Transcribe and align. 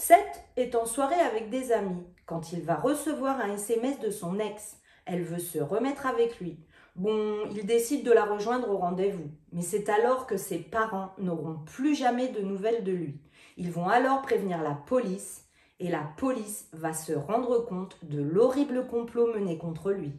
Seth 0.00 0.42
est 0.56 0.74
en 0.76 0.86
soirée 0.86 1.20
avec 1.20 1.50
des 1.50 1.72
amis 1.72 2.02
quand 2.24 2.52
il 2.52 2.62
va 2.62 2.76
recevoir 2.76 3.38
un 3.38 3.52
SMS 3.52 4.00
de 4.00 4.10
son 4.10 4.38
ex. 4.38 4.78
Elle 5.04 5.22
veut 5.22 5.38
se 5.38 5.58
remettre 5.58 6.06
avec 6.06 6.40
lui. 6.40 6.58
Bon, 6.96 7.44
il 7.50 7.66
décide 7.66 8.02
de 8.02 8.10
la 8.10 8.24
rejoindre 8.24 8.70
au 8.70 8.78
rendez-vous, 8.78 9.30
mais 9.52 9.60
c'est 9.60 9.90
alors 9.90 10.26
que 10.26 10.38
ses 10.38 10.56
parents 10.56 11.12
n'auront 11.18 11.58
plus 11.66 11.94
jamais 11.94 12.28
de 12.28 12.40
nouvelles 12.40 12.82
de 12.82 12.92
lui. 12.92 13.20
Ils 13.58 13.70
vont 13.70 13.88
alors 13.88 14.22
prévenir 14.22 14.62
la 14.62 14.72
police 14.74 15.44
et 15.80 15.90
la 15.90 16.10
police 16.16 16.70
va 16.72 16.94
se 16.94 17.12
rendre 17.12 17.58
compte 17.66 17.98
de 18.02 18.22
l'horrible 18.22 18.86
complot 18.86 19.26
mené 19.34 19.58
contre 19.58 19.90
lui. 19.90 20.12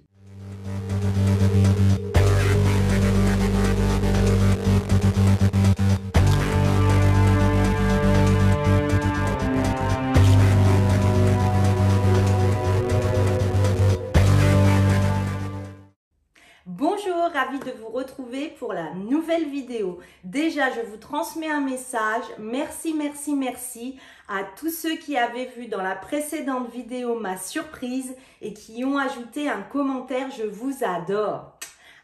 De 17.42 17.72
vous 17.72 17.90
retrouver 17.90 18.50
pour 18.60 18.72
la 18.72 18.94
nouvelle 18.94 19.50
vidéo. 19.50 19.98
Déjà, 20.24 20.72
je 20.72 20.82
vous 20.82 20.98
transmets 20.98 21.50
un 21.50 21.60
message. 21.60 22.24
Merci, 22.38 22.94
merci, 22.94 23.34
merci 23.36 24.00
à 24.30 24.44
tous 24.44 24.70
ceux 24.70 24.96
qui 24.96 25.18
avaient 25.18 25.52
vu 25.58 25.68
dans 25.68 25.82
la 25.82 25.96
précédente 25.96 26.70
vidéo 26.72 27.20
ma 27.20 27.38
surprise 27.38 28.16
et 28.42 28.54
qui 28.54 28.86
ont 28.86 28.98
ajouté 28.98 29.50
un 29.50 29.64
commentaire. 29.64 30.30
Je 30.30 30.44
vous 30.44 30.84
adore. 30.84 31.58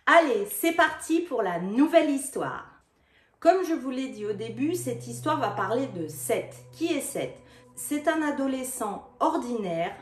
Allez, 0.08 0.48
c'est 0.50 0.73
parti 0.73 1.20
pour 1.20 1.44
la 1.44 1.60
nouvelle 1.60 2.10
histoire. 2.10 2.66
Comme 3.40 3.63
je 3.63 3.76
vous 3.76 3.91
l'ai 3.91 4.10
dit 4.10 4.26
au 4.26 4.34
début, 4.34 4.74
cette 4.74 5.05
histoire 5.05 5.40
va 5.40 5.49
parler 5.49 5.85
de 5.96 6.08
Seth. 6.08 6.55
Qui 6.74 6.88
est 6.88 7.02
Seth? 7.02 7.38
C'est 7.76 8.08
un 8.08 8.24
adolescent 8.24 9.08
ordinaire 9.20 9.96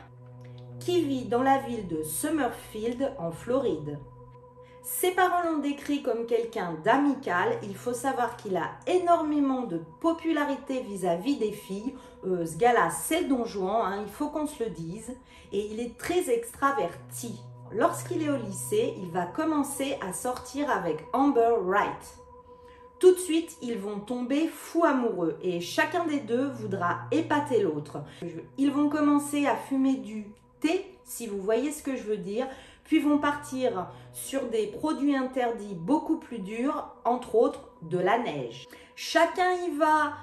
qui 0.80 1.02
vit 1.02 1.26
dans 1.26 1.42
la 1.42 1.58
ville 1.58 1.86
de 1.88 2.02
Summerfield 2.02 3.12
en 3.18 3.30
Floride. 3.30 3.98
Ses 4.88 5.10
parents 5.10 5.42
l'ont 5.42 5.58
décrit 5.58 6.00
comme 6.00 6.26
quelqu'un 6.26 6.76
d'amical. 6.84 7.58
Il 7.64 7.74
faut 7.74 7.92
savoir 7.92 8.36
qu'il 8.36 8.56
a 8.56 8.70
énormément 8.86 9.62
de 9.62 9.80
popularité 10.00 10.80
vis-à-vis 10.80 11.38
des 11.38 11.50
filles. 11.50 11.96
Euh, 12.24 12.46
ce 12.46 12.56
gars-là, 12.56 12.90
c'est 12.90 13.24
don 13.24 13.44
Juan, 13.44 13.82
hein, 13.84 14.04
il 14.06 14.12
faut 14.12 14.28
qu'on 14.28 14.46
se 14.46 14.62
le 14.62 14.70
dise. 14.70 15.16
Et 15.50 15.66
il 15.72 15.80
est 15.80 15.98
très 15.98 16.30
extraverti. 16.30 17.40
Lorsqu'il 17.72 18.22
est 18.22 18.30
au 18.30 18.36
lycée, 18.36 18.94
il 19.02 19.10
va 19.10 19.26
commencer 19.26 19.98
à 20.08 20.12
sortir 20.12 20.70
avec 20.70 21.04
Amber 21.12 21.56
Wright. 21.62 22.18
Tout 23.00 23.12
de 23.12 23.18
suite, 23.18 23.56
ils 23.62 23.78
vont 23.78 23.98
tomber 23.98 24.46
fous 24.46 24.84
amoureux 24.84 25.36
et 25.42 25.60
chacun 25.60 26.06
des 26.06 26.20
deux 26.20 26.46
voudra 26.50 27.00
épater 27.10 27.60
l'autre. 27.60 28.04
Ils 28.56 28.70
vont 28.70 28.88
commencer 28.88 29.48
à 29.48 29.56
fumer 29.56 29.96
du 29.96 30.28
thé, 30.60 30.96
si 31.04 31.26
vous 31.26 31.40
voyez 31.40 31.72
ce 31.72 31.82
que 31.82 31.96
je 31.96 32.04
veux 32.04 32.16
dire, 32.16 32.46
puis 32.86 33.00
vont 33.00 33.18
partir 33.18 33.88
sur 34.12 34.48
des 34.48 34.68
produits 34.68 35.16
interdits 35.16 35.74
beaucoup 35.74 36.18
plus 36.18 36.38
durs, 36.38 36.94
entre 37.04 37.34
autres 37.34 37.68
de 37.82 37.98
la 37.98 38.18
neige. 38.18 38.66
Chacun 38.94 39.52
y 39.66 39.76
va 39.76 40.14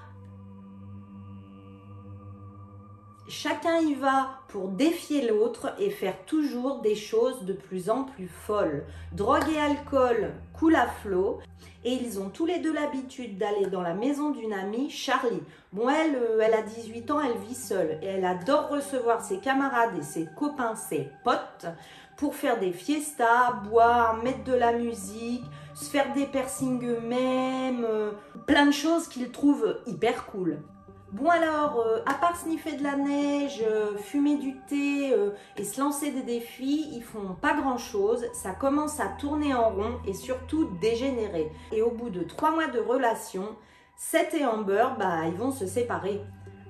Chacun 3.29 3.79
y 3.79 3.93
va 3.93 4.39
pour 4.49 4.67
défier 4.67 5.27
l'autre 5.27 5.73
et 5.79 5.89
faire 5.89 6.25
toujours 6.25 6.81
des 6.81 6.95
choses 6.95 7.43
de 7.43 7.53
plus 7.53 7.89
en 7.89 8.03
plus 8.03 8.27
folles. 8.27 8.85
Drogue 9.13 9.49
et 9.53 9.59
alcool 9.59 10.33
coulent 10.53 10.75
à 10.75 10.87
flot 10.87 11.39
et 11.85 11.93
ils 11.93 12.19
ont 12.19 12.29
tous 12.29 12.45
les 12.45 12.59
deux 12.59 12.73
l'habitude 12.73 13.37
d'aller 13.37 13.67
dans 13.67 13.81
la 13.81 13.93
maison 13.93 14.31
d'une 14.31 14.53
amie, 14.53 14.89
Charlie. 14.89 15.43
Bon, 15.71 15.89
elle, 15.89 16.15
euh, 16.15 16.39
elle 16.41 16.53
a 16.53 16.61
18 16.61 17.11
ans, 17.11 17.19
elle 17.21 17.37
vit 17.47 17.55
seule 17.55 17.99
et 18.01 18.07
elle 18.07 18.25
adore 18.25 18.69
recevoir 18.69 19.23
ses 19.23 19.37
camarades 19.37 19.97
et 19.97 20.03
ses 20.03 20.27
copains, 20.37 20.75
ses 20.75 21.09
potes 21.23 21.65
pour 22.17 22.35
faire 22.35 22.59
des 22.59 22.71
fiestas, 22.71 23.53
boire, 23.69 24.23
mettre 24.23 24.43
de 24.43 24.53
la 24.53 24.71
musique, 24.73 25.43
se 25.73 25.89
faire 25.89 26.13
des 26.13 26.25
piercings 26.25 26.83
eux-mêmes, 26.85 27.85
euh, 27.85 28.11
plein 28.45 28.67
de 28.67 28.71
choses 28.71 29.07
qu'ils 29.07 29.31
trouvent 29.31 29.77
hyper 29.87 30.25
cool. 30.27 30.59
Bon 31.13 31.29
alors, 31.29 31.79
euh, 31.79 31.99
à 32.07 32.15
part 32.15 32.35
sniffer 32.35 32.71
de 32.71 32.81
la 32.81 32.95
neige, 32.95 33.63
euh, 33.63 33.95
fumer 33.97 34.37
du 34.37 34.57
thé 34.61 35.13
et 35.57 35.63
se 35.63 35.79
lancer 35.79 36.09
des 36.09 36.23
défis, 36.23 36.89
ils 36.91 37.03
font 37.03 37.35
pas 37.39 37.53
grand 37.53 37.77
chose. 37.77 38.25
Ça 38.33 38.49
commence 38.49 38.99
à 38.99 39.09
tourner 39.19 39.53
en 39.53 39.69
rond 39.69 39.99
et 40.07 40.13
surtout 40.13 40.71
dégénérer. 40.81 41.51
Et 41.71 41.83
au 41.83 41.91
bout 41.91 42.09
de 42.09 42.23
trois 42.23 42.49
mois 42.49 42.65
de 42.65 42.79
relation, 42.79 43.55
Seth 43.95 44.33
et 44.33 44.43
Amber, 44.43 44.87
bah, 44.97 45.27
ils 45.27 45.35
vont 45.35 45.51
se 45.51 45.67
séparer. 45.67 46.19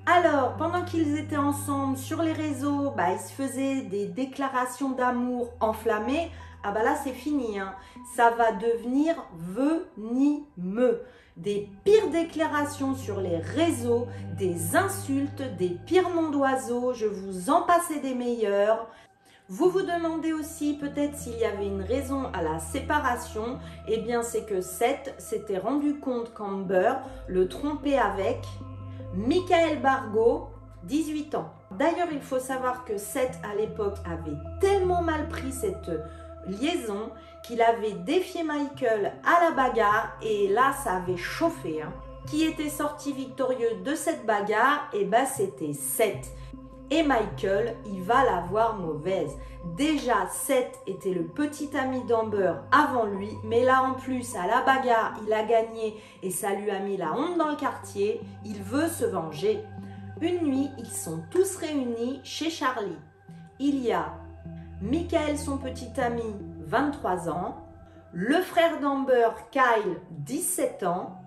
Alors, 0.04 0.56
pendant 0.58 0.84
qu'ils 0.84 1.16
étaient 1.16 1.38
ensemble 1.38 1.96
sur 1.96 2.20
les 2.22 2.34
réseaux, 2.34 2.90
bah, 2.94 3.12
ils 3.12 3.18
se 3.18 3.32
faisaient 3.32 3.80
des 3.80 4.04
déclarations 4.04 4.90
d'amour 4.90 5.54
enflammées. 5.60 6.30
Ah 6.62 6.72
bah 6.72 6.82
là, 6.82 6.96
c'est 7.02 7.14
fini. 7.14 7.58
Hein. 7.58 7.74
Ça 8.14 8.30
va 8.30 8.52
devenir 8.52 9.14
venimeux. 9.38 11.00
Des 11.36 11.68
pires 11.82 12.10
déclarations 12.10 12.94
sur 12.94 13.20
les 13.20 13.38
réseaux, 13.38 14.06
des 14.38 14.76
insultes, 14.76 15.42
des 15.58 15.70
pires 15.84 16.14
noms 16.14 16.30
d'oiseaux. 16.30 16.94
Je 16.94 17.06
vous 17.06 17.50
en 17.50 17.62
passais 17.62 17.98
des 17.98 18.14
meilleurs. 18.14 18.86
Vous 19.48 19.68
vous 19.68 19.82
demandez 19.82 20.32
aussi 20.32 20.74
peut-être 20.74 21.18
s'il 21.18 21.36
y 21.36 21.44
avait 21.44 21.66
une 21.66 21.82
raison 21.82 22.30
à 22.32 22.40
la 22.40 22.60
séparation. 22.60 23.58
Eh 23.88 23.98
bien, 23.98 24.22
c'est 24.22 24.46
que 24.46 24.60
Seth 24.60 25.12
s'était 25.18 25.58
rendu 25.58 25.98
compte 25.98 26.32
qu'Amber 26.32 26.94
le 27.26 27.48
trompait 27.48 27.98
avec 27.98 28.38
Michael 29.14 29.82
Bargo, 29.82 30.50
18 30.84 31.34
ans. 31.34 31.52
D'ailleurs, 31.72 32.08
il 32.12 32.20
faut 32.20 32.38
savoir 32.38 32.84
que 32.84 32.96
Seth, 32.96 33.40
à 33.42 33.56
l'époque, 33.56 33.96
avait 34.04 34.38
tellement 34.60 35.02
mal 35.02 35.28
pris 35.28 35.50
cette 35.50 35.90
liaison 36.46 37.10
qu'il 37.44 37.60
avait 37.62 37.92
défié 37.92 38.42
Michael 38.42 39.12
à 39.24 39.44
la 39.44 39.50
bagarre 39.52 40.16
et 40.22 40.48
là, 40.48 40.72
ça 40.82 40.94
avait 40.94 41.16
chauffé. 41.16 41.82
Hein. 41.82 41.92
Qui 42.26 42.44
était 42.44 42.70
sorti 42.70 43.12
victorieux 43.12 43.82
de 43.84 43.94
cette 43.94 44.24
bagarre? 44.24 44.88
Et 44.94 45.00
eh 45.02 45.04
ben, 45.04 45.26
c'était 45.26 45.74
Seth. 45.74 46.30
Et 46.90 47.02
Michael, 47.02 47.76
il 47.86 48.02
va 48.02 48.24
la 48.24 48.40
voir 48.40 48.76
mauvaise. 48.76 49.36
Déjà, 49.76 50.26
Seth 50.30 50.78
était 50.86 51.12
le 51.12 51.24
petit 51.24 51.70
ami 51.76 52.04
d'Amber 52.04 52.54
avant 52.70 53.06
lui, 53.06 53.30
mais 53.44 53.64
là 53.64 53.82
en 53.82 53.94
plus, 53.94 54.36
à 54.36 54.46
la 54.46 54.62
bagarre, 54.62 55.14
il 55.26 55.32
a 55.32 55.42
gagné 55.42 55.96
et 56.22 56.30
ça 56.30 56.52
lui 56.52 56.70
a 56.70 56.80
mis 56.80 56.96
la 56.96 57.12
honte 57.12 57.38
dans 57.38 57.48
le 57.48 57.56
quartier. 57.56 58.20
Il 58.44 58.62
veut 58.62 58.88
se 58.88 59.06
venger. 59.06 59.60
Une 60.20 60.46
nuit, 60.46 60.70
ils 60.78 60.90
sont 60.90 61.22
tous 61.30 61.56
réunis 61.56 62.20
chez 62.22 62.50
Charlie. 62.50 62.98
Il 63.58 63.82
y 63.82 63.92
a 63.92 64.12
Michael, 64.84 65.38
son 65.38 65.56
petit 65.56 65.98
ami, 65.98 66.36
23 66.66 67.30
ans, 67.30 67.56
le 68.12 68.38
frère 68.42 68.80
d'Amber, 68.80 69.30
Kyle, 69.50 69.96
17 70.10 70.82
ans, 70.82 71.22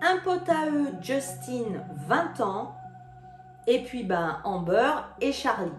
un 0.00 0.18
pote 0.18 0.48
à 0.48 0.70
eux, 0.70 0.90
Justin, 1.02 1.82
20 2.06 2.40
ans, 2.40 2.76
et 3.66 3.82
puis 3.82 4.04
ben 4.04 4.38
Amber 4.44 4.92
et 5.20 5.32
Charlie. 5.32 5.72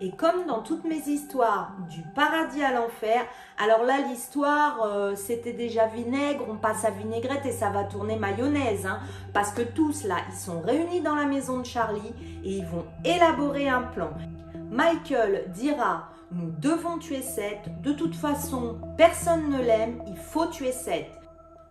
Et 0.00 0.12
comme 0.12 0.46
dans 0.46 0.62
toutes 0.62 0.84
mes 0.84 1.08
histoires 1.08 1.72
du 1.90 2.00
paradis 2.14 2.62
à 2.64 2.72
l'enfer, 2.72 3.20
alors 3.62 3.84
là 3.84 3.98
l'histoire 4.08 4.80
euh, 4.82 5.14
c'était 5.14 5.52
déjà 5.52 5.88
vinaigre, 5.88 6.46
on 6.48 6.56
passe 6.56 6.86
à 6.86 6.90
vinaigrette 6.90 7.44
et 7.44 7.52
ça 7.52 7.68
va 7.68 7.84
tourner 7.84 8.16
mayonnaise. 8.16 8.86
Hein. 8.86 9.00
parce 9.34 9.50
que 9.50 9.60
tous 9.60 10.04
là, 10.04 10.16
ils 10.30 10.38
sont 10.38 10.62
réunis 10.62 11.02
dans 11.02 11.16
la 11.16 11.26
maison 11.26 11.58
de 11.58 11.66
Charlie 11.66 12.14
et 12.44 12.56
ils 12.56 12.66
vont 12.66 12.86
élaborer 13.04 13.68
un 13.68 13.82
plan. 13.82 14.10
Michael 14.70 15.50
dira, 15.52 16.08
nous 16.32 16.50
devons 16.58 16.98
tuer 16.98 17.22
Seth, 17.22 17.80
de 17.82 17.92
toute 17.92 18.14
façon 18.14 18.78
personne 18.96 19.50
ne 19.50 19.62
l'aime, 19.62 20.02
il 20.06 20.16
faut 20.16 20.46
tuer 20.46 20.72
Seth 20.72 21.18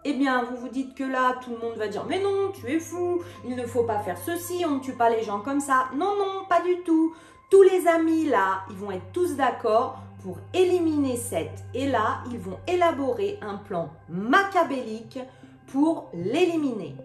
eh 0.10 0.14
bien, 0.14 0.44
vous 0.44 0.56
vous 0.56 0.70
dites 0.70 0.96
que 0.96 1.04
là, 1.04 1.36
tout 1.44 1.50
le 1.50 1.58
monde 1.58 1.76
va 1.76 1.90
dire 1.90 2.06
Mais 2.06 2.22
non, 2.22 2.52
tu 2.54 2.72
es 2.72 2.80
fou, 2.80 3.22
il 3.46 3.58
ne 3.58 3.66
faut 3.66 3.84
pas 3.84 4.00
faire 4.00 4.18
ceci, 4.18 4.64
on 4.66 4.76
ne 4.76 4.80
tue 4.80 4.94
pas 4.94 5.10
les 5.10 5.22
gens 5.22 5.40
comme 5.42 5.60
ça. 5.60 5.90
Non, 5.96 6.16
non, 6.18 6.46
pas 6.48 6.62
du 6.62 6.82
tout. 6.86 7.14
Tous 7.52 7.62
les 7.62 7.86
amis 7.88 8.26
là, 8.26 8.62
ils 8.70 8.78
vont 8.78 8.92
être 8.92 9.12
tous 9.12 9.36
d'accord 9.36 10.00
pour 10.24 10.38
éliminer 10.54 11.18
Seth. 11.18 11.66
Et 11.74 11.88
là, 11.88 12.20
ils 12.32 12.40
vont 12.40 12.58
élaborer 12.68 13.38
un 13.42 13.56
plan 13.56 13.90
macabélique 14.08 15.20
pour 15.68 16.10
l'éliminer. 16.14 16.96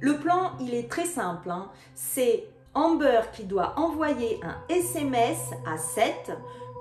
Le 0.00 0.18
plan, 0.18 0.52
il 0.60 0.74
est 0.74 0.90
très 0.90 1.06
simple. 1.06 1.50
Hein. 1.50 1.70
C'est 1.94 2.46
Amber 2.74 3.22
qui 3.32 3.44
doit 3.44 3.72
envoyer 3.78 4.38
un 4.42 4.56
SMS 4.68 5.38
à 5.66 5.78
Seth 5.78 6.30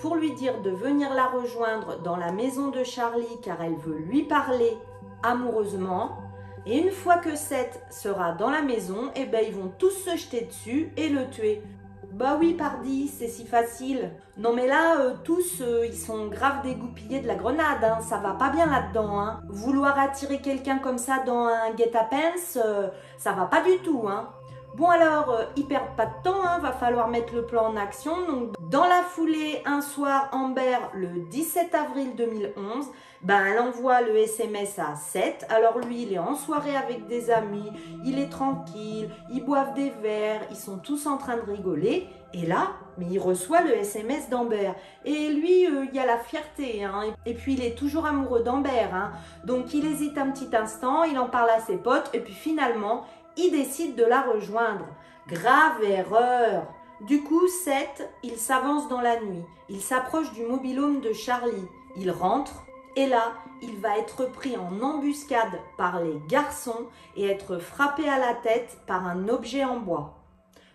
pour 0.03 0.17
lui 0.17 0.33
dire 0.33 0.59
de 0.59 0.69
venir 0.69 1.13
la 1.13 1.27
rejoindre 1.27 1.97
dans 2.01 2.17
la 2.17 2.33
maison 2.33 2.67
de 2.67 2.83
Charlie 2.83 3.39
car 3.41 3.61
elle 3.61 3.77
veut 3.77 3.99
lui 3.99 4.23
parler 4.23 4.77
amoureusement. 5.23 6.17
Et 6.65 6.77
une 6.77 6.91
fois 6.91 7.19
que 7.19 7.37
Seth 7.37 7.81
sera 7.89 8.33
dans 8.33 8.49
la 8.49 8.61
maison, 8.61 9.11
eh 9.15 9.23
ben, 9.23 9.41
ils 9.47 9.53
vont 9.53 9.71
tous 9.79 9.91
se 9.91 10.17
jeter 10.17 10.41
dessus 10.41 10.91
et 10.97 11.07
le 11.07 11.29
tuer. 11.29 11.63
Bah 12.11 12.35
oui, 12.37 12.53
pardi, 12.53 13.07
c'est 13.07 13.29
si 13.29 13.45
facile. 13.45 14.11
Non 14.37 14.51
mais 14.53 14.67
là, 14.67 14.99
euh, 14.99 15.13
tous, 15.23 15.61
euh, 15.61 15.85
ils 15.85 15.97
sont 15.97 16.27
grave 16.27 16.63
dégoupillés 16.63 17.21
de 17.21 17.27
la 17.27 17.35
grenade, 17.35 17.85
hein. 17.85 18.01
ça 18.01 18.17
va 18.17 18.33
pas 18.33 18.49
bien 18.49 18.65
là-dedans. 18.65 19.21
Hein. 19.21 19.39
Vouloir 19.47 19.97
attirer 19.97 20.41
quelqu'un 20.41 20.79
comme 20.79 20.97
ça 20.97 21.23
dans 21.25 21.45
un 21.45 21.71
guet-apens, 21.77 22.57
euh, 22.57 22.89
ça 23.17 23.31
va 23.31 23.45
pas 23.45 23.61
du 23.61 23.77
tout. 23.77 24.03
Hein. 24.09 24.27
Bon 24.75 24.89
alors, 24.89 25.33
ils 25.55 25.65
perdent 25.65 25.95
pas 25.95 26.07
de 26.07 26.23
temps, 26.23 26.59
va 26.61 26.73
falloir 26.73 27.07
mettre 27.07 27.33
le 27.33 27.45
plan 27.45 27.67
en 27.67 27.77
action. 27.77 28.27
Donc, 28.27 28.53
dans 28.73 28.87
la 28.87 29.03
foulée, 29.03 29.61
un 29.65 29.81
soir, 29.81 30.29
Amber, 30.31 30.79
le 30.95 31.29
17 31.29 31.75
avril 31.75 32.15
2011, 32.15 32.87
ben, 33.21 33.45
elle 33.45 33.59
envoie 33.59 34.01
le 34.01 34.17
SMS 34.17 34.79
à 34.79 34.95
Seth. 34.95 35.45
Alors 35.49 35.77
lui, 35.77 36.01
il 36.01 36.13
est 36.13 36.17
en 36.17 36.33
soirée 36.33 36.75
avec 36.75 37.05
des 37.05 37.29
amis, 37.29 37.71
il 38.03 38.17
est 38.17 38.29
tranquille, 38.29 39.11
ils 39.31 39.45
boivent 39.45 39.75
des 39.75 39.91
verres, 40.01 40.41
ils 40.49 40.57
sont 40.57 40.79
tous 40.79 41.05
en 41.05 41.17
train 41.17 41.37
de 41.37 41.51
rigoler. 41.51 42.07
Et 42.33 42.47
là, 42.47 42.69
mais 42.97 43.05
il 43.11 43.19
reçoit 43.19 43.61
le 43.61 43.73
SMS 43.73 44.27
d'Amber. 44.27 44.71
Et 45.05 45.29
lui, 45.29 45.67
euh, 45.67 45.85
il 45.87 45.93
y 45.95 45.99
a 45.99 46.07
la 46.07 46.17
fierté. 46.17 46.83
Hein. 46.83 47.13
Et 47.27 47.35
puis, 47.35 47.53
il 47.53 47.63
est 47.63 47.77
toujours 47.77 48.07
amoureux 48.07 48.41
d'Amber. 48.41 48.87
Hein. 48.91 49.11
Donc, 49.45 49.75
il 49.75 49.85
hésite 49.85 50.17
un 50.17 50.31
petit 50.31 50.49
instant, 50.55 51.03
il 51.03 51.19
en 51.19 51.27
parle 51.27 51.51
à 51.51 51.59
ses 51.59 51.77
potes. 51.77 52.09
Et 52.15 52.21
puis, 52.21 52.33
finalement, 52.33 53.05
il 53.37 53.51
décide 53.51 53.95
de 53.95 54.03
la 54.03 54.21
rejoindre. 54.21 54.87
Grave 55.27 55.83
erreur. 55.83 56.63
Du 57.03 57.21
coup, 57.21 57.49
Seth, 57.49 58.09
il 58.23 58.37
s'avance 58.37 58.87
dans 58.87 59.01
la 59.01 59.19
nuit. 59.19 59.43
Il 59.67 59.81
s'approche 59.81 60.31
du 60.31 60.45
mobilhome 60.45 61.01
de 61.01 61.11
Charlie. 61.11 61.67
Il 61.97 62.11
rentre. 62.11 62.63
Et 62.95 63.07
là, 63.07 63.33
il 63.61 63.77
va 63.79 63.97
être 63.97 64.31
pris 64.31 64.55
en 64.55 64.81
embuscade 64.81 65.59
par 65.77 66.01
les 66.01 66.21
garçons 66.29 66.87
et 67.17 67.25
être 67.25 67.57
frappé 67.57 68.07
à 68.07 68.19
la 68.19 68.33
tête 68.35 68.77
par 68.87 69.05
un 69.05 69.27
objet 69.27 69.65
en 69.65 69.79
bois. 69.79 70.23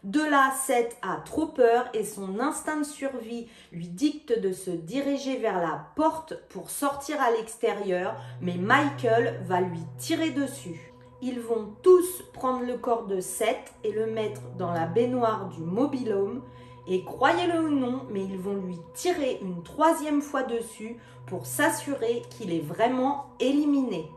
De 0.04 0.20
là, 0.20 0.52
Seth 0.66 0.98
a 1.00 1.16
trop 1.24 1.46
peur 1.46 1.88
et 1.94 2.04
son 2.04 2.40
instinct 2.40 2.78
de 2.78 2.84
survie 2.84 3.48
lui 3.72 3.88
dicte 3.88 4.38
de 4.38 4.52
se 4.52 4.70
diriger 4.70 5.38
vers 5.38 5.58
la 5.58 5.86
porte 5.96 6.34
pour 6.50 6.68
sortir 6.68 7.20
à 7.22 7.30
l'extérieur, 7.30 8.16
mais 8.42 8.56
Michael 8.56 9.40
va 9.46 9.62
lui 9.62 9.80
tirer 9.96 10.30
dessus. 10.30 10.92
Ils 11.20 11.40
vont 11.40 11.74
tous 11.82 12.22
prendre 12.32 12.64
le 12.64 12.78
corps 12.78 13.06
de 13.06 13.20
Seth 13.20 13.74
et 13.82 13.90
le 13.90 14.06
mettre 14.06 14.42
dans 14.56 14.72
la 14.72 14.86
baignoire 14.86 15.48
du 15.48 15.62
mobilhome. 15.62 16.42
Et 16.86 17.04
croyez-le 17.04 17.60
ou 17.60 17.70
non, 17.70 18.02
mais 18.10 18.24
ils 18.24 18.38
vont 18.38 18.54
lui 18.54 18.78
tirer 18.94 19.40
une 19.42 19.62
troisième 19.62 20.22
fois 20.22 20.44
dessus 20.44 20.96
pour 21.26 21.44
s'assurer 21.44 22.22
qu'il 22.30 22.52
est 22.52 22.64
vraiment 22.64 23.26
éliminé. 23.40 24.10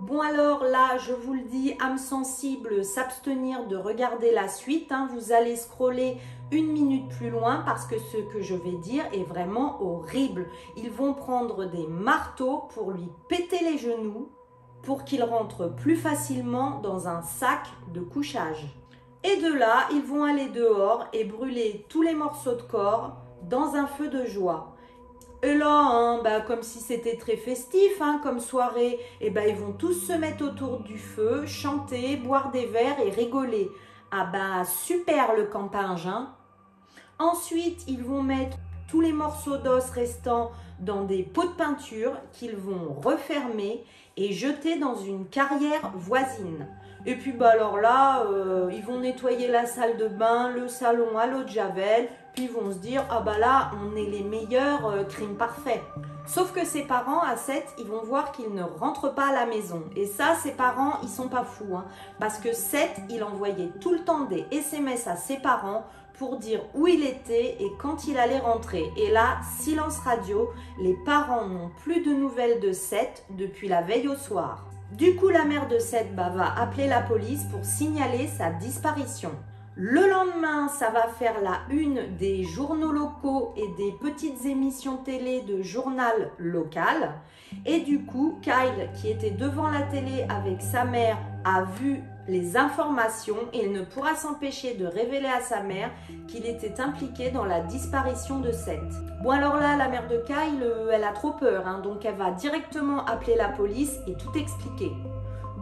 Bon 0.00 0.20
alors 0.20 0.64
là, 0.64 0.98
je 0.98 1.14
vous 1.14 1.32
le 1.32 1.44
dis, 1.44 1.74
âme 1.80 1.98
sensible, 1.98 2.84
s'abstenir 2.84 3.66
de 3.66 3.76
regarder 3.76 4.32
la 4.32 4.48
suite. 4.48 4.92
Hein. 4.92 5.08
Vous 5.14 5.32
allez 5.32 5.56
scroller 5.56 6.18
une 6.52 6.72
minute 6.72 7.08
plus 7.08 7.30
loin 7.30 7.62
parce 7.64 7.86
que 7.86 7.98
ce 7.98 8.18
que 8.18 8.42
je 8.42 8.54
vais 8.54 8.76
dire 8.82 9.04
est 9.12 9.24
vraiment 9.24 9.82
horrible. 9.82 10.48
Ils 10.76 10.90
vont 10.90 11.14
prendre 11.14 11.64
des 11.64 11.86
marteaux 11.86 12.64
pour 12.74 12.90
lui 12.90 13.08
péter 13.28 13.60
les 13.64 13.78
genoux 13.78 14.28
pour 14.84 15.04
qu'il 15.04 15.22
rentre 15.22 15.68
plus 15.68 15.96
facilement 15.96 16.80
dans 16.80 17.08
un 17.08 17.22
sac 17.22 17.66
de 17.92 18.00
couchage. 18.00 18.66
Et 19.24 19.36
de 19.40 19.52
là, 19.52 19.88
ils 19.92 20.02
vont 20.02 20.24
aller 20.24 20.48
dehors 20.48 21.06
et 21.12 21.24
brûler 21.24 21.86
tous 21.88 22.02
les 22.02 22.14
morceaux 22.14 22.54
de 22.54 22.62
corps 22.62 23.16
dans 23.48 23.74
un 23.74 23.86
feu 23.86 24.08
de 24.08 24.24
joie. 24.26 24.74
Et 25.42 25.54
là, 25.54 25.68
hein, 25.68 26.20
bah, 26.22 26.40
comme 26.40 26.62
si 26.62 26.80
c'était 26.80 27.16
très 27.16 27.36
festif 27.36 28.00
hein, 28.00 28.20
comme 28.22 28.40
soirée, 28.40 28.92
et 29.20 29.26
eh 29.26 29.30
ben, 29.30 29.46
ils 29.48 29.56
vont 29.56 29.72
tous 29.72 29.92
se 29.92 30.12
mettre 30.12 30.44
autour 30.44 30.80
du 30.80 30.98
feu, 30.98 31.44
chanter, 31.46 32.16
boire 32.16 32.50
des 32.50 32.66
verres 32.66 33.00
et 33.00 33.10
rigoler. 33.10 33.70
Ah 34.10 34.26
bah 34.32 34.64
super 34.64 35.34
le 35.34 35.44
campage. 35.44 36.06
Hein. 36.06 36.30
Ensuite, 37.18 37.84
ils 37.88 38.02
vont 38.02 38.22
mettre 38.22 38.56
tous 38.94 39.00
les 39.00 39.12
morceaux 39.12 39.56
d'os 39.56 39.90
restants 39.90 40.52
dans 40.78 41.02
des 41.02 41.24
pots 41.24 41.48
de 41.48 41.54
peinture 41.54 42.12
qu'ils 42.30 42.54
vont 42.54 42.94
refermer 43.04 43.82
et 44.16 44.32
jeter 44.32 44.78
dans 44.78 44.94
une 44.94 45.26
carrière 45.26 45.90
voisine. 45.96 46.68
Et 47.04 47.16
puis 47.16 47.32
bah 47.32 47.48
alors 47.48 47.78
là, 47.78 48.24
euh, 48.26 48.70
ils 48.72 48.84
vont 48.84 49.00
nettoyer 49.00 49.48
la 49.48 49.66
salle 49.66 49.96
de 49.96 50.06
bain, 50.06 50.52
le 50.52 50.68
salon 50.68 51.18
à 51.18 51.26
l'eau 51.26 51.42
de 51.42 51.48
javel, 51.48 52.06
puis 52.34 52.44
ils 52.44 52.52
vont 52.52 52.70
se 52.70 52.78
dire 52.78 53.04
ah 53.10 53.18
bah 53.18 53.36
là 53.36 53.72
on 53.82 53.96
est 53.96 54.06
les 54.06 54.22
meilleurs 54.22 54.86
euh, 54.86 55.02
crimes 55.02 55.36
parfaits. 55.36 55.82
Sauf 56.24 56.52
que 56.52 56.64
ses 56.64 56.82
parents 56.82 57.20
à 57.20 57.36
7, 57.36 57.64
ils 57.78 57.86
vont 57.86 58.04
voir 58.04 58.30
qu'il 58.30 58.54
ne 58.54 58.62
rentre 58.62 59.12
pas 59.12 59.26
à 59.26 59.32
la 59.32 59.44
maison. 59.44 59.82
Et 59.96 60.06
ça, 60.06 60.36
ses 60.36 60.52
parents, 60.52 60.98
ils 61.02 61.08
sont 61.08 61.28
pas 61.28 61.44
fous. 61.44 61.76
Hein, 61.76 61.84
parce 62.20 62.38
que 62.38 62.52
7, 62.52 63.02
il 63.10 63.24
envoyait 63.24 63.70
tout 63.80 63.92
le 63.92 64.04
temps 64.04 64.24
des 64.24 64.46
SMS 64.52 65.08
à 65.08 65.16
ses 65.16 65.36
parents 65.36 65.84
pour 66.18 66.36
dire 66.36 66.60
où 66.74 66.86
il 66.86 67.04
était 67.04 67.56
et 67.60 67.72
quand 67.78 68.06
il 68.06 68.18
allait 68.18 68.38
rentrer. 68.38 68.90
Et 68.96 69.10
là, 69.10 69.38
silence 69.58 69.98
radio, 69.98 70.50
les 70.80 70.96
parents 71.04 71.46
n'ont 71.46 71.70
plus 71.82 72.02
de 72.02 72.12
nouvelles 72.12 72.60
de 72.60 72.72
Seth 72.72 73.24
depuis 73.30 73.68
la 73.68 73.82
veille 73.82 74.08
au 74.08 74.16
soir. 74.16 74.66
Du 74.92 75.16
coup, 75.16 75.28
la 75.28 75.44
mère 75.44 75.66
de 75.66 75.78
Seth 75.78 76.14
bah, 76.14 76.30
va 76.30 76.54
appeler 76.60 76.86
la 76.86 77.00
police 77.00 77.44
pour 77.50 77.64
signaler 77.64 78.28
sa 78.28 78.50
disparition. 78.50 79.32
Le 79.76 80.08
lendemain, 80.08 80.68
ça 80.68 80.90
va 80.90 81.08
faire 81.08 81.40
la 81.42 81.62
une 81.68 82.16
des 82.16 82.44
journaux 82.44 82.92
locaux 82.92 83.52
et 83.56 83.66
des 83.76 83.90
petites 84.00 84.44
émissions 84.44 84.98
télé 84.98 85.40
de 85.40 85.62
journal 85.62 86.30
local. 86.38 87.14
Et 87.66 87.80
du 87.80 88.04
coup, 88.04 88.38
Kyle, 88.40 88.88
qui 88.94 89.10
était 89.10 89.32
devant 89.32 89.68
la 89.68 89.82
télé 89.82 90.26
avec 90.28 90.62
sa 90.62 90.84
mère, 90.84 91.18
a 91.44 91.64
vu 91.64 92.04
les 92.28 92.56
informations 92.56 93.36
et 93.52 93.66
il 93.66 93.72
ne 93.72 93.82
pourra 93.82 94.14
s'empêcher 94.14 94.74
de 94.74 94.86
révéler 94.86 95.28
à 95.28 95.40
sa 95.40 95.60
mère 95.60 95.90
qu'il 96.26 96.46
était 96.46 96.80
impliqué 96.80 97.30
dans 97.30 97.44
la 97.44 97.60
disparition 97.60 98.40
de 98.40 98.50
Seth. 98.50 98.80
Bon 99.22 99.30
alors 99.30 99.56
là, 99.56 99.76
la 99.76 99.88
mère 99.88 100.08
de 100.08 100.16
Kyle, 100.26 100.66
elle 100.92 101.04
a 101.04 101.12
trop 101.12 101.32
peur, 101.32 101.66
hein, 101.66 101.80
donc 101.80 102.04
elle 102.04 102.16
va 102.16 102.30
directement 102.30 103.04
appeler 103.04 103.36
la 103.36 103.48
police 103.48 103.98
et 104.06 104.14
tout 104.14 104.32
expliquer. 104.36 104.92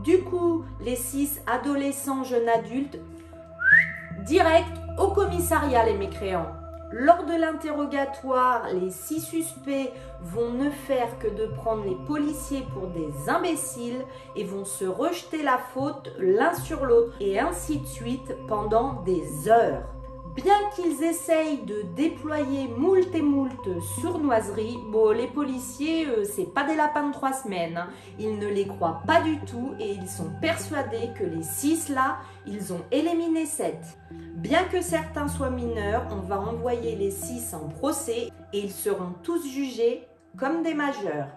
Du 0.04 0.22
coup, 0.22 0.64
les 0.80 0.96
six 0.96 1.40
adolescents 1.46 2.24
jeunes 2.24 2.48
adultes 2.48 2.98
direct 4.24 4.72
au 4.98 5.08
commissariat 5.08 5.84
les 5.84 5.96
mécréants. 5.96 6.61
Lors 6.92 7.24
de 7.24 7.32
l'interrogatoire, 7.32 8.66
les 8.74 8.90
six 8.90 9.20
suspects 9.20 9.90
vont 10.20 10.52
ne 10.52 10.68
faire 10.68 11.18
que 11.18 11.28
de 11.28 11.46
prendre 11.46 11.84
les 11.84 11.96
policiers 12.06 12.66
pour 12.74 12.88
des 12.88 13.30
imbéciles 13.30 14.04
et 14.36 14.44
vont 14.44 14.66
se 14.66 14.84
rejeter 14.84 15.42
la 15.42 15.56
faute 15.56 16.12
l'un 16.18 16.52
sur 16.52 16.84
l'autre 16.84 17.14
et 17.18 17.40
ainsi 17.40 17.78
de 17.78 17.86
suite 17.86 18.36
pendant 18.46 19.00
des 19.04 19.48
heures. 19.48 19.84
Bien 20.34 20.54
qu'ils 20.74 21.04
essayent 21.04 21.62
de 21.66 21.82
déployer 21.94 22.66
moult 22.66 23.14
et 23.14 23.20
moult 23.20 23.68
sournoiseries, 24.00 24.78
bon, 24.90 25.10
les 25.10 25.26
policiers, 25.26 26.06
euh, 26.06 26.24
c'est 26.24 26.54
pas 26.54 26.64
des 26.64 26.74
lapins 26.74 27.08
de 27.08 27.12
trois 27.12 27.34
semaines. 27.34 27.76
Hein. 27.76 27.88
Ils 28.18 28.38
ne 28.38 28.46
les 28.46 28.66
croient 28.66 29.02
pas 29.06 29.20
du 29.20 29.38
tout 29.40 29.72
et 29.78 29.90
ils 29.92 30.08
sont 30.08 30.30
persuadés 30.40 31.10
que 31.18 31.24
les 31.24 31.42
six 31.42 31.90
là, 31.90 32.16
ils 32.46 32.72
ont 32.72 32.80
éliminé 32.90 33.44
sept. 33.44 33.98
Bien 34.10 34.64
que 34.64 34.80
certains 34.80 35.28
soient 35.28 35.50
mineurs, 35.50 36.06
on 36.10 36.26
va 36.26 36.40
envoyer 36.40 36.96
les 36.96 37.10
six 37.10 37.52
en 37.52 37.68
procès 37.68 38.30
et 38.54 38.58
ils 38.58 38.72
seront 38.72 39.12
tous 39.22 39.46
jugés 39.46 40.06
comme 40.38 40.62
des 40.62 40.72
majeurs. 40.72 41.28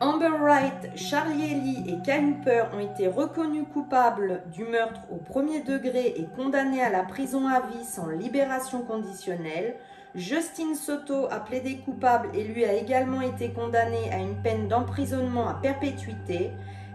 Amber 0.00 0.30
Wright, 0.40 0.96
Charlie 0.96 1.54
Lee 1.54 1.84
et 1.86 2.02
Kyle 2.02 2.34
Hooper 2.34 2.64
ont 2.74 2.80
été 2.80 3.08
reconnus 3.08 3.64
coupables 3.72 4.42
du 4.52 4.64
meurtre 4.64 5.00
au 5.10 5.16
premier 5.16 5.60
degré 5.60 6.14
et 6.16 6.26
condamnés 6.36 6.82
à 6.82 6.90
la 6.90 7.02
prison 7.02 7.46
à 7.46 7.60
vie 7.60 7.84
sans 7.84 8.08
libération 8.08 8.82
conditionnelle. 8.82 9.76
Justin 10.14 10.74
Soto 10.74 11.26
a 11.30 11.40
plaidé 11.40 11.78
coupable 11.78 12.28
et 12.34 12.44
lui 12.44 12.64
a 12.64 12.74
également 12.74 13.20
été 13.20 13.50
condamné 13.50 14.12
à 14.12 14.18
une 14.18 14.36
peine 14.42 14.68
d'emprisonnement 14.68 15.48
à 15.48 15.54
perpétuité. 15.54 16.52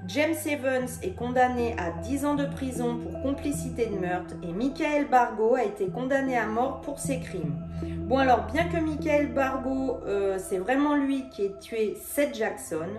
James 0.07 0.35
Evans 0.47 0.87
est 1.03 1.15
condamné 1.15 1.75
à 1.77 1.91
10 1.91 2.25
ans 2.25 2.33
de 2.33 2.45
prison 2.45 2.97
pour 2.97 3.21
complicité 3.21 3.85
de 3.85 3.97
meurtre 3.97 4.33
et 4.41 4.51
Michael 4.51 5.07
Bargo 5.07 5.53
a 5.53 5.63
été 5.63 5.89
condamné 5.89 6.35
à 6.35 6.47
mort 6.47 6.81
pour 6.81 6.97
ses 6.97 7.19
crimes. 7.19 7.55
Bon 7.83 8.17
alors, 8.17 8.47
bien 8.51 8.67
que 8.67 8.77
Michael 8.77 9.31
Bargo, 9.31 9.99
euh, 10.07 10.39
c'est 10.39 10.57
vraiment 10.57 10.95
lui 10.95 11.29
qui 11.29 11.43
ait 11.43 11.55
tué 11.61 11.95
Seth 12.01 12.35
Jackson, 12.35 12.89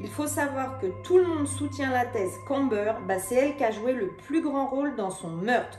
il 0.00 0.08
faut 0.08 0.28
savoir 0.28 0.78
que 0.78 0.86
tout 1.04 1.18
le 1.18 1.26
monde 1.26 1.48
soutient 1.48 1.90
la 1.90 2.06
thèse 2.06 2.32
qu'Amber, 2.46 2.92
bah, 3.08 3.18
c'est 3.18 3.34
elle 3.34 3.56
qui 3.56 3.64
a 3.64 3.72
joué 3.72 3.92
le 3.92 4.10
plus 4.28 4.40
grand 4.40 4.68
rôle 4.68 4.94
dans 4.94 5.10
son 5.10 5.30
meurtre. 5.30 5.78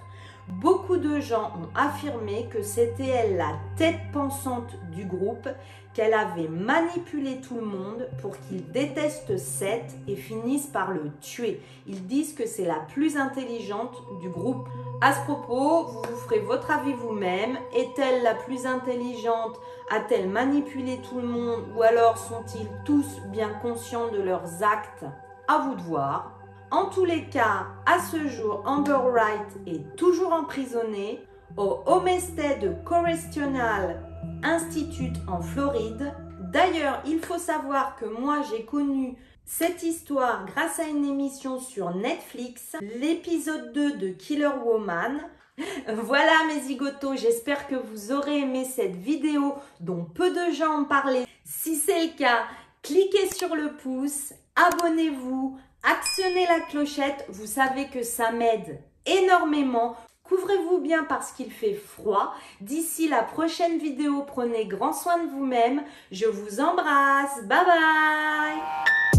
Beaucoup 0.50 0.98
de 0.98 1.22
gens 1.22 1.54
ont 1.56 1.70
affirmé 1.74 2.50
que 2.52 2.62
c'était 2.62 3.08
elle 3.08 3.38
la 3.38 3.54
tête 3.78 4.00
pensante 4.12 4.78
du 4.92 5.06
groupe, 5.06 5.48
qu'elle 5.94 6.14
avait 6.14 6.48
manipulé 6.48 7.40
tout 7.42 7.56
le 7.56 7.66
monde 7.66 8.08
pour 8.22 8.38
qu'il 8.38 8.70
déteste 8.72 9.38
Seth 9.38 9.96
et 10.08 10.16
finisse 10.16 10.68
par 10.68 10.92
le 10.92 11.12
tuer. 11.22 11.62
Ils 11.88 12.06
disent 12.08 12.34
que 12.34 12.48
c'est 12.48 12.66
la 12.66 12.80
plus 12.94 13.18
intelligente 13.18 14.02
du 14.22 14.30
groupe. 14.30 14.68
À 15.02 15.14
ce 15.14 15.22
propos, 15.22 15.86
vous 15.86 16.02
vous 16.02 16.18
ferez 16.18 16.40
votre 16.40 16.72
avis 16.72 16.94
vous-même. 16.94 17.58
Est-elle 17.76 18.24
la 18.24 18.34
plus 18.34 18.66
intelligente? 18.66 19.60
A-t-elle 19.92 20.30
manipulé 20.30 21.00
tout 21.10 21.20
le 21.20 21.28
monde? 21.28 21.64
Ou 21.76 21.84
alors 21.84 22.18
sont-ils 22.18 22.70
tous 22.86 23.22
bien 23.32 23.50
conscients 23.62 24.12
de 24.12 24.22
leurs 24.22 24.64
actes? 24.64 25.06
À 25.48 25.60
vous 25.60 25.76
de 25.76 25.82
voir. 25.82 26.40
En 26.72 26.86
tous 26.86 27.06
les 27.06 27.26
cas, 27.26 27.68
à 27.86 28.00
ce 28.00 28.28
jour, 28.28 28.64
Amber 28.66 28.98
Wright 29.12 29.68
est 29.68 29.96
toujours 29.96 30.34
emprisonnée 30.34 31.24
au 31.56 31.82
Homestead 31.86 32.84
Correctional 32.84 34.02
Institute 34.44 35.18
en 35.27 35.42
Floride. 35.42 36.13
D'ailleurs, 36.39 37.01
il 37.06 37.20
faut 37.20 37.38
savoir 37.38 37.96
que 37.96 38.06
moi, 38.06 38.42
j'ai 38.50 38.65
connu 38.65 39.15
cette 39.46 39.84
histoire 39.84 40.46
grâce 40.46 40.80
à 40.80 40.88
une 40.88 41.06
émission 41.06 41.60
sur 41.60 41.96
Netflix, 41.96 42.75
l'épisode 43.00 43.74
2 43.74 43.98
de 43.98 44.10
Killer 44.10 44.51
Woman. 44.65 45.22
Voilà 45.88 46.32
mes 46.48 46.62
zigotos, 46.62 47.15
j'espère 47.15 47.68
que 47.68 47.75
vous 47.75 48.12
aurez 48.12 48.39
aimé 48.39 48.65
cette 48.65 48.96
vidéo 48.96 49.56
dont 49.80 50.03
peu 50.03 50.32
de 50.32 50.53
gens 50.53 50.82
ont 50.82 50.86
parlé. 50.86 51.25
Si 51.46 51.75
c'est 51.75 52.08
le 52.08 52.18
cas, 52.18 52.46
cliquez 52.82 53.32
sur 53.36 53.56
le 53.56 53.74
pouce, 53.74 54.34
abonnez-vous, 54.56 55.58
actionnez 55.84 56.48
la 56.48 56.62
clochette, 56.62 57.25
vous 57.30 57.46
savez 57.46 57.88
que 57.88 58.01
ça 58.01 58.32
m'aide 58.32 58.82
énormément. 59.06 59.96
Couvrez-vous 60.24 60.80
bien 60.80 61.03
parce 61.03 61.32
qu'il 61.32 61.51
fait 61.51 61.74
froid. 61.74 62.34
D'ici 62.62 63.10
la 63.10 63.24
prochaine 63.24 63.77
vidéo, 63.77 64.24
prenez 64.25 64.65
grand 64.65 64.94
soin 64.94 65.24
de 65.24 65.30
vous-même. 65.30 65.84
Je 66.12 66.25
vous 66.25 66.60
embrasse. 66.60 67.44
Bye 67.44 67.65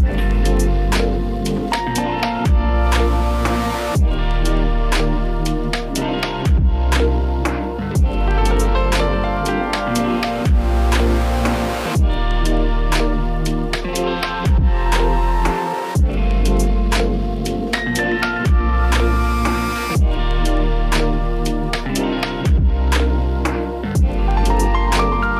bye 0.01 0.34